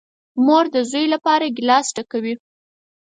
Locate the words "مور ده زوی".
0.45-1.05